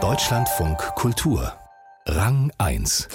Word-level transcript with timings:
Deutschlandfunk 0.00 0.78
Kultur 0.94 1.52
Rang 2.06 2.52
1 2.56 3.08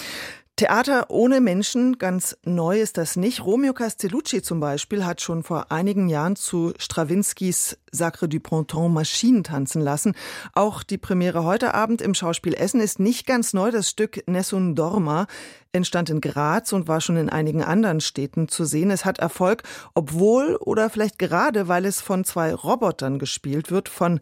Theater 0.57 1.09
ohne 1.09 1.39
Menschen, 1.39 1.97
ganz 1.97 2.37
neu 2.43 2.81
ist 2.81 2.97
das 2.97 3.15
nicht. 3.15 3.45
Romeo 3.45 3.71
Castellucci 3.73 4.41
zum 4.41 4.59
Beispiel 4.59 5.05
hat 5.05 5.21
schon 5.21 5.43
vor 5.43 5.71
einigen 5.71 6.09
Jahren 6.09 6.35
zu 6.35 6.73
Strawinskys 6.77 7.77
Sacre 7.91 8.27
du 8.27 8.41
Printemps 8.41 8.93
Maschinen 8.93 9.45
tanzen 9.45 9.81
lassen. 9.81 10.15
Auch 10.53 10.83
die 10.83 10.97
Premiere 10.97 11.45
heute 11.45 11.73
Abend 11.73 12.01
im 12.01 12.13
Schauspiel 12.13 12.53
Essen 12.53 12.81
ist 12.81 12.99
nicht 12.99 13.25
ganz 13.25 13.53
neu. 13.53 13.71
Das 13.71 13.89
Stück 13.89 14.27
Nessun 14.27 14.75
Dorma 14.75 15.27
entstand 15.71 16.09
in 16.09 16.19
Graz 16.19 16.73
und 16.73 16.89
war 16.89 16.99
schon 16.99 17.15
in 17.15 17.29
einigen 17.29 17.63
anderen 17.63 18.01
Städten 18.01 18.49
zu 18.49 18.65
sehen. 18.65 18.91
Es 18.91 19.05
hat 19.05 19.19
Erfolg, 19.19 19.63
obwohl 19.93 20.57
oder 20.57 20.89
vielleicht 20.89 21.19
gerade, 21.19 21.69
weil 21.69 21.85
es 21.85 22.01
von 22.01 22.25
zwei 22.25 22.53
Robotern 22.53 23.17
gespielt 23.17 23.71
wird, 23.71 23.87
von 23.87 24.19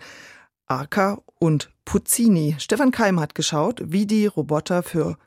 Arca 0.72 1.22
und 1.38 1.70
Puccini. 1.84 2.56
Stefan 2.58 2.92
Keim 2.92 3.20
hat 3.20 3.36
geschaut, 3.36 3.82
wie 3.84 4.06
die 4.06 4.26
Roboter 4.26 4.84
für 4.84 5.18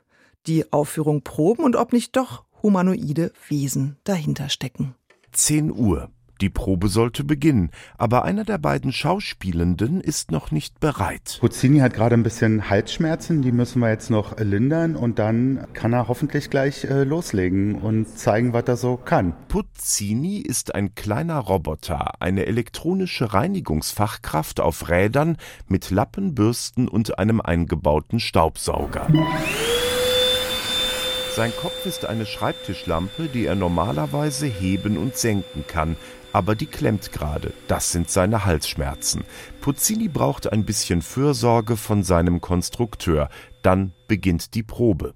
die 0.47 0.73
Aufführung 0.73 1.21
proben 1.21 1.63
und 1.63 1.75
ob 1.75 1.93
nicht 1.93 2.15
doch 2.15 2.45
humanoide 2.63 3.31
Wesen 3.47 3.97
dahinter 4.05 4.49
stecken. 4.49 4.95
10 5.33 5.71
Uhr. 5.71 6.09
Die 6.41 6.49
Probe 6.49 6.89
sollte 6.89 7.23
beginnen, 7.23 7.71
aber 7.97 8.25
einer 8.25 8.43
der 8.43 8.57
beiden 8.57 8.91
Schauspielenden 8.91 10.01
ist 10.01 10.31
noch 10.31 10.51
nicht 10.51 10.79
bereit. 10.79 11.37
Puccini 11.39 11.79
hat 11.79 11.93
gerade 11.93 12.15
ein 12.15 12.23
bisschen 12.23 12.69
Halsschmerzen, 12.69 13.41
die 13.41 13.51
müssen 13.51 13.79
wir 13.79 13.89
jetzt 13.89 14.09
noch 14.09 14.37
lindern 14.37 14.95
und 14.95 15.19
dann 15.19 15.65
kann 15.73 15.93
er 15.93 16.07
hoffentlich 16.07 16.49
gleich 16.49 16.83
äh, 16.85 17.03
loslegen 17.03 17.75
und 17.75 18.17
zeigen, 18.17 18.53
was 18.53 18.65
er 18.67 18.77
so 18.77 18.97
kann. 18.97 19.33
Puccini 19.47 20.39
ist 20.39 20.75
ein 20.75 20.95
kleiner 20.95 21.39
Roboter, 21.39 22.21
eine 22.21 22.45
elektronische 22.45 23.33
Reinigungsfachkraft 23.33 24.59
auf 24.59 24.89
Rädern 24.89 25.37
mit 25.67 25.89
Lappen, 25.89 26.35
Bürsten 26.35 26.87
und 26.87 27.17
einem 27.17 27.39
eingebauten 27.41 28.19
Staubsauger. 28.19 29.07
Sein 31.35 31.51
Kopf 31.57 31.85
ist 31.85 32.05
eine 32.05 32.25
Schreibtischlampe, 32.25 33.27
die 33.27 33.45
er 33.45 33.55
normalerweise 33.55 34.45
heben 34.45 34.97
und 34.97 35.17
senken 35.17 35.65
kann, 35.67 35.97
aber 36.31 36.55
die 36.55 36.65
klemmt 36.65 37.11
gerade. 37.11 37.51
Das 37.67 37.91
sind 37.91 38.09
seine 38.09 38.45
Halsschmerzen. 38.45 39.25
Puccini 39.59 40.07
braucht 40.07 40.49
ein 40.53 40.63
bisschen 40.63 41.01
Fürsorge 41.01 41.75
von 41.75 42.03
seinem 42.03 42.39
Konstrukteur. 42.39 43.27
Dann 43.63 43.91
beginnt 44.07 44.53
die 44.53 44.63
Probe. 44.63 45.13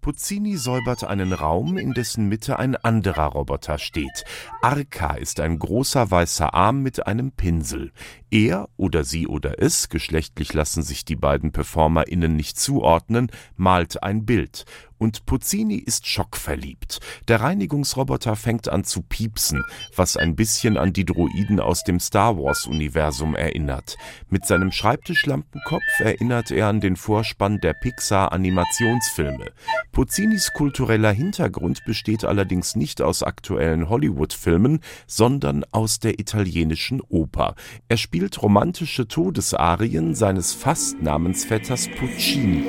Puccini 0.00 0.56
säubert 0.56 1.04
einen 1.04 1.32
Raum, 1.32 1.78
in 1.78 1.92
dessen 1.92 2.28
Mitte 2.28 2.58
ein 2.58 2.74
anderer 2.74 3.26
Roboter 3.26 3.78
steht. 3.78 4.24
Arca 4.60 5.14
ist 5.14 5.38
ein 5.38 5.60
großer 5.60 6.10
weißer 6.10 6.54
Arm 6.54 6.82
mit 6.82 7.06
einem 7.06 7.30
Pinsel. 7.30 7.92
Er 8.32 8.70
oder 8.78 9.04
sie 9.04 9.26
oder 9.28 9.60
es, 9.62 9.90
geschlechtlich 9.90 10.54
lassen 10.54 10.82
sich 10.82 11.04
die 11.04 11.16
beiden 11.16 11.52
PerformerInnen 11.52 12.34
nicht 12.34 12.58
zuordnen, 12.58 13.30
malt 13.56 14.02
ein 14.02 14.24
Bild. 14.24 14.64
Und 15.02 15.26
Puccini 15.26 15.78
ist 15.78 16.06
schockverliebt. 16.06 17.00
Der 17.26 17.40
Reinigungsroboter 17.40 18.36
fängt 18.36 18.68
an 18.68 18.84
zu 18.84 19.02
piepsen, 19.02 19.64
was 19.96 20.16
ein 20.16 20.36
bisschen 20.36 20.76
an 20.76 20.92
die 20.92 21.04
Droiden 21.04 21.58
aus 21.58 21.82
dem 21.82 21.98
Star 21.98 22.38
Wars-Universum 22.38 23.34
erinnert. 23.34 23.96
Mit 24.30 24.46
seinem 24.46 24.70
Schreibtischlampenkopf 24.70 25.82
erinnert 25.98 26.52
er 26.52 26.68
an 26.68 26.80
den 26.80 26.94
Vorspann 26.94 27.58
der 27.60 27.72
Pixar-Animationsfilme. 27.72 29.46
Puccinis 29.90 30.52
kultureller 30.52 31.10
Hintergrund 31.10 31.84
besteht 31.84 32.24
allerdings 32.24 32.76
nicht 32.76 33.02
aus 33.02 33.24
aktuellen 33.24 33.88
Hollywood-Filmen, 33.88 34.78
sondern 35.08 35.64
aus 35.72 35.98
der 35.98 36.20
italienischen 36.20 37.00
Oper. 37.00 37.56
Er 37.88 37.96
spielt 37.96 38.21
romantische 38.40 39.08
Todesarien 39.08 40.14
seines 40.14 40.52
Fastnamensvetters 40.52 41.88
Puccini. 41.98 42.64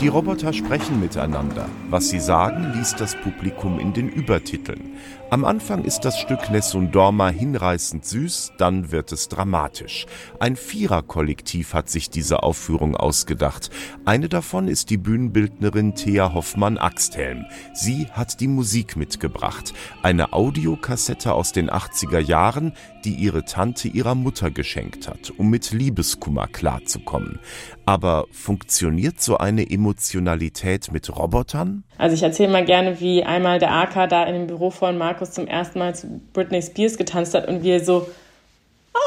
Die 0.00 0.08
Roboter 0.08 0.52
sprechen 0.52 1.00
miteinander. 1.00 1.70
Was 1.88 2.10
sie 2.10 2.20
sagen, 2.20 2.74
liest 2.74 3.00
das 3.00 3.16
Publikum 3.16 3.80
in 3.80 3.94
den 3.94 4.10
Übertiteln. 4.10 4.92
Am 5.28 5.44
Anfang 5.44 5.82
ist 5.82 6.00
das 6.00 6.20
Stück 6.20 6.50
Nessun 6.50 6.92
Dorma 6.92 7.30
hinreißend 7.30 8.04
süß, 8.04 8.52
dann 8.58 8.92
wird 8.92 9.10
es 9.10 9.28
dramatisch. 9.28 10.06
Ein 10.38 10.54
Viererkollektiv 10.54 11.74
hat 11.74 11.88
sich 11.88 12.10
diese 12.10 12.44
Aufführung 12.44 12.94
ausgedacht. 12.94 13.70
Eine 14.04 14.28
davon 14.28 14.68
ist 14.68 14.90
die 14.90 14.98
Bühnenbildnerin 14.98 15.96
Thea 15.96 16.32
Hoffmann-Axthelm. 16.32 17.44
Sie 17.74 18.06
hat 18.12 18.38
die 18.40 18.46
Musik 18.46 18.96
mitgebracht. 18.96 19.74
Eine 20.02 20.32
Audiokassette 20.32 21.32
aus 21.32 21.50
den 21.50 21.70
80er 21.70 22.20
Jahren, 22.20 22.72
die 23.04 23.14
ihre 23.14 23.44
Tante 23.44 23.88
ihrer 23.88 24.14
Mutter 24.14 24.52
geschenkt 24.52 25.08
hat, 25.08 25.32
um 25.36 25.50
mit 25.50 25.72
Liebeskummer 25.72 26.46
klarzukommen. 26.46 27.40
Aber 27.84 28.26
funktioniert 28.30 29.20
so 29.20 29.38
eine 29.38 29.64
Emotionalität 29.86 30.90
mit 30.90 31.16
Robotern? 31.16 31.84
Also 31.96 32.14
ich 32.14 32.22
erzähle 32.24 32.50
mal 32.50 32.64
gerne, 32.64 32.98
wie 33.00 33.22
einmal 33.22 33.60
der 33.60 33.72
AK 33.72 34.08
da 34.08 34.24
in 34.24 34.34
dem 34.34 34.46
Büro 34.48 34.70
von 34.70 34.98
Markus 34.98 35.30
zum 35.30 35.46
ersten 35.46 35.78
Mal 35.78 35.94
zu 35.94 36.20
Britney 36.32 36.60
Spears 36.60 36.96
getanzt 36.96 37.34
hat 37.34 37.46
und 37.46 37.62
wir 37.62 37.84
so, 37.84 38.08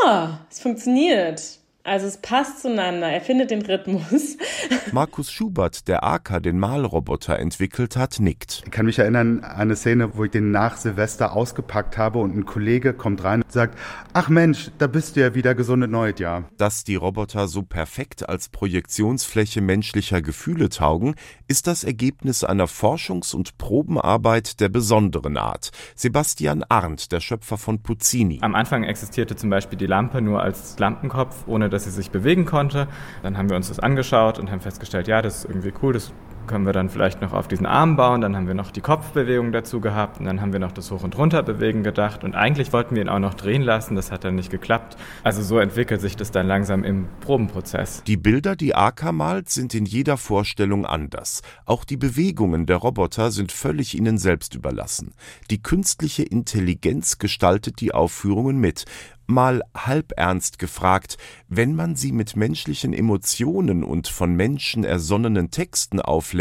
ah, 0.06 0.38
es 0.50 0.62
funktioniert. 0.62 1.59
Also 1.84 2.08
es 2.08 2.18
passt 2.18 2.62
zueinander, 2.62 3.08
er 3.08 3.22
findet 3.22 3.52
den 3.52 3.62
Rhythmus. 3.62 4.38
Markus 4.92 5.32
Schubert, 5.32 5.88
der 5.88 6.04
AK 6.04 6.44
den 6.44 6.60
Malroboter 6.60 7.40
entwickelt 7.40 7.96
hat, 7.96 8.20
nickt. 8.20 8.64
Ich 8.66 8.72
kann 8.72 8.86
mich 8.86 9.00
erinnern 9.00 9.40
an 9.44 9.52
eine 9.52 9.76
Szene, 9.78 10.18
wo 10.18 10.26
ich 10.26 10.32
den 10.32 10.52
nach 10.52 10.76
Silvester 10.76 11.34
ausgepackt 11.34 11.98
habe 11.98 12.20
und 12.20 12.36
ein 12.36 12.46
Kollege 12.46 12.94
kommt 12.94 13.24
rein 13.24 13.44
und 13.44 13.52
sagt, 13.52 13.78
ach 14.12 14.28
Mensch, 14.28 14.72
da 14.78 14.88
bist 14.88 15.16
du 15.16 15.22
ja 15.22 15.36
wieder 15.36 15.56
gesundet 15.56 15.90
neues 15.90 16.20
Jahr. 16.20 16.44
Dass 16.58 16.84
die 16.84 16.96
Roboter 16.96 17.48
so 17.48 17.64
perfekt 17.64 18.28
als 18.28 18.50
Projektionsfläche 18.50 19.62
menschlicher 19.62 20.22
Gefühle 20.22 20.68
taugen, 20.68 21.16
ist 21.48 21.66
das 21.66 21.86
Ergebnis 21.86 22.44
einer 22.44 22.68
Forschungs- 22.68 23.34
und 23.34 23.58
Probenarbeit 23.58 24.60
der 24.60 24.68
besonderen 24.68 25.38
Art. 25.38 25.72
Sebastian 25.96 26.66
Arndt, 26.68 27.14
der 27.14 27.22
Schöpfer 27.22 27.58
von 27.58 27.82
Puccini. 27.82 28.40
Am 28.42 28.56
Anfang 28.56 28.84
existierte 28.84 29.38
zum 29.38 29.50
Beispiel 29.50 29.78
die 29.78 29.88
Lampe 29.88 30.22
nur 30.22 30.42
als 30.42 30.78
Lampenkopf, 30.78 31.48
ohne 31.48 31.69
dass 31.70 31.86
sie 31.86 31.92
sich 31.92 32.12
bewegen 32.12 32.46
konnte. 32.46 32.88
Dann 33.24 33.38
haben 33.38 33.50
wir 33.50 33.56
uns 33.56 33.70
das 33.70 33.80
angeschaut 33.80 34.40
und 34.40 34.52
haben 34.52 34.62
festgestellt, 34.62 35.08
ja, 35.08 35.22
das 35.22 35.40
ist 35.40 35.46
irgendwie 35.46 35.74
cool, 35.82 35.94
das 35.94 36.12
können 36.50 36.66
wir 36.66 36.74
dann 36.74 36.90
vielleicht 36.90 37.22
noch 37.22 37.32
auf 37.32 37.48
diesen 37.48 37.66
Arm 37.66 37.96
bauen. 37.96 38.22
Dann 38.22 38.36
haben 38.36 38.48
wir 38.48 38.56
noch 38.56 38.72
die 38.72 38.82
Kopfbewegung 38.82 39.54
dazu 39.54 39.80
gehabt 39.80 40.20
und 40.20 40.26
dann 40.26 40.42
haben 40.42 40.52
wir 40.52 40.60
noch 40.60 40.74
das 40.74 40.92
Hoch- 40.92 41.04
und 41.04 41.18
Runterbewegen 41.18 41.84
gedacht. 41.84 42.24
Und 42.26 42.36
eigentlich 42.36 42.74
wollten 42.74 42.96
wir 42.96 43.04
ihn 43.04 43.10
auch 43.10 43.20
noch 43.20 43.36
drehen 43.36 43.62
lassen, 43.62 43.96
das 43.96 44.12
hat 44.12 44.24
dann 44.24 44.36
nicht 44.36 44.50
geklappt. 44.50 44.98
Also 45.24 45.44
so 45.44 45.60
entwickelt 45.60 46.02
sich 46.02 46.18
das 46.18 46.32
dann 46.32 46.48
langsam 46.48 46.84
im 46.84 47.08
Probenprozess. 47.22 48.04
Die 48.06 48.18
Bilder, 48.18 48.56
die 48.56 48.76
Aka 48.76 49.12
malt, 49.12 49.50
sind 49.50 49.74
in 49.74 49.86
jeder 49.86 50.18
Vorstellung 50.18 50.86
anders. 50.86 51.44
Auch 51.66 51.86
die 51.86 51.98
Bewegungen 51.98 52.66
der 52.66 52.78
Roboter 52.78 53.32
sind 53.32 53.52
völlig 53.52 53.96
ihnen 53.96 54.18
selbst 54.18 54.56
überlassen. 54.56 55.14
Die 55.52 55.62
künstliche 55.62 56.24
Intelligenz 56.24 57.20
gestaltet 57.20 57.80
die 57.80 57.94
Aufführungen 57.94 58.58
mit 58.58 58.86
mal 59.30 59.62
halb 59.76 60.12
ernst 60.18 60.60
gefragt, 60.60 61.18
wenn 61.48 61.76
man 61.76 61.96
sie 61.96 62.12
mit 62.12 62.36
menschlichen 62.36 62.94
Emotionen 62.94 63.84
und 63.84 64.08
von 64.08 64.34
Menschen 64.34 64.84
ersonnenen 64.84 65.52
Texten 65.52 66.02
auflädt, 66.02 66.39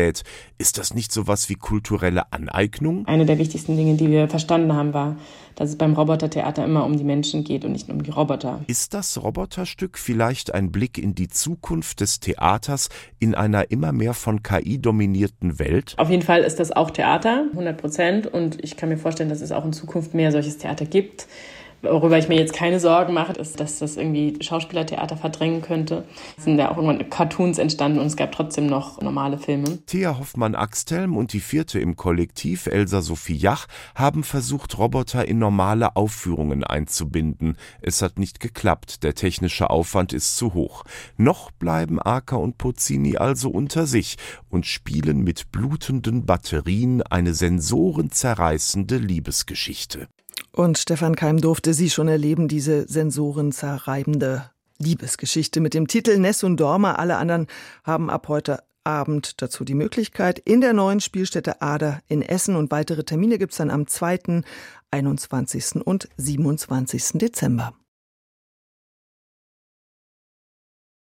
ist 0.59 0.79
das 0.79 0.95
nicht 0.95 1.13
sowas 1.13 1.49
wie 1.49 1.55
kulturelle 1.55 2.33
Aneignung? 2.33 3.07
Eine 3.07 3.27
der 3.27 3.39
wichtigsten 3.39 3.77
Dinge, 3.77 3.97
die 3.97 4.11
wir 4.11 4.29
verstanden 4.29 4.73
haben, 4.73 4.95
war, 4.95 5.17
dass 5.57 5.71
es 5.71 5.77
beim 5.77 5.95
Robotertheater 5.95 6.65
immer 6.65 6.85
um 6.85 6.97
die 6.97 7.05
Menschen 7.05 7.43
geht 7.43 7.65
und 7.65 7.73
nicht 7.73 7.91
um 7.91 8.03
die 8.03 8.11
Roboter. 8.11 8.61
Ist 8.69 8.95
das 8.95 9.21
Roboterstück 9.21 9.99
vielleicht 9.99 10.55
ein 10.55 10.71
Blick 10.71 10.99
in 10.99 11.15
die 11.15 11.29
Zukunft 11.29 12.01
des 12.01 12.21
Theaters 12.21 12.89
in 13.19 13.35
einer 13.35 13.71
immer 13.71 13.93
mehr 13.93 14.15
von 14.15 14.43
KI 14.43 14.79
dominierten 14.81 15.59
Welt? 15.59 15.95
Auf 15.97 16.11
jeden 16.11 16.23
Fall 16.23 16.43
ist 16.43 16.61
das 16.61 16.71
auch 16.71 16.91
Theater, 16.91 17.47
100 17.51 17.77
Prozent. 17.77 18.27
Und 18.29 18.63
ich 18.63 18.77
kann 18.77 18.89
mir 18.89 18.99
vorstellen, 18.99 19.29
dass 19.29 19.41
es 19.41 19.51
auch 19.51 19.65
in 19.65 19.73
Zukunft 19.73 20.15
mehr 20.15 20.31
solches 20.31 20.59
Theater 20.59 20.85
gibt. 20.85 21.27
Worüber 21.83 22.19
ich 22.19 22.29
mir 22.29 22.37
jetzt 22.37 22.55
keine 22.55 22.81
Sorgen 22.81 23.15
mache, 23.15 23.35
ist, 23.35 23.61
dass 23.61 23.79
das 23.79 23.97
irgendwie 23.97 24.37
Schauspielertheater 24.43 25.17
verdrängen 25.17 25.63
könnte. 25.63 26.05
Es 26.37 26.45
sind 26.45 26.59
ja 26.59 26.73
auch 26.73 26.77
irgendwann 26.77 27.09
Cartoons 27.09 27.59
entstanden 27.59 28.01
und 28.01 28.07
es 28.07 28.17
gab 28.17 28.33
trotzdem 28.33 28.67
noch 28.67 29.01
normale 29.01 29.39
Filme. 29.39 29.79
Thea 29.87 30.19
Hoffmann-Axthelm 30.19 31.17
und 31.17 31.33
die 31.33 31.41
vierte 31.41 31.79
im 31.79 31.95
Kollektiv, 31.95 32.67
Elsa 32.67 33.01
Sophie 33.01 33.37
Jach, 33.37 33.69
haben 33.95 34.25
versucht, 34.25 34.77
Roboter 34.77 35.29
in 35.29 35.39
normale 35.39 35.95
Aufführungen 35.95 36.65
einzubinden. 36.65 37.57
Es 37.81 38.03
hat 38.03 38.19
nicht 38.19 38.41
geklappt, 38.41 39.05
der 39.05 39.15
technische 39.15 39.71
Aufwand 39.71 40.13
ist 40.13 40.37
zu 40.37 40.55
hoch. 40.55 40.83
Noch 41.17 41.53
bleiben 41.53 42.03
Acker 42.03 42.41
und 42.41 42.59
Puccini 42.59 43.19
also 43.19 43.51
unter 43.51 43.87
sich 43.87 44.17
und 44.49 44.67
spielen 44.67 45.23
mit 45.23 45.53
blutenden 45.53 46.27
Batterien 46.27 47.03
eine 47.03 47.35
sensorenzerreißende 47.35 48.97
Liebesgeschichte. 48.97 50.09
Und 50.59 50.77
Stefan 50.77 51.15
Keim 51.15 51.41
durfte 51.41 51.73
sie 51.73 51.89
schon 51.89 52.09
erleben, 52.09 52.49
diese 52.49 52.89
sensorenzerreibende 52.89 54.51
Liebesgeschichte 54.79 55.61
mit 55.61 55.73
dem 55.73 55.87
Titel 55.87 56.19
Ness 56.19 56.43
und 56.43 56.57
Dorma. 56.57 56.95
Alle 56.95 57.17
anderen 57.17 57.47
haben 57.85 58.11
ab 58.11 58.27
heute 58.27 58.65
Abend 58.83 59.41
dazu 59.41 59.63
die 59.65 59.75
Möglichkeit 59.75 60.41
in 60.41 60.61
der 60.61 60.73
neuen 60.73 60.99
Spielstätte 60.99 61.63
Ader 61.63 62.01
in 62.09 62.23
Essen 62.23 62.57
und 62.57 62.73
weitere 62.73 63.05
Termine 63.05 63.39
gibt 63.39 63.53
es 63.53 63.59
dann 63.59 63.71
am 63.71 63.87
2., 63.87 64.43
21. 64.91 65.77
und 65.87 66.09
27. 66.17 67.21
Dezember. 67.21 67.73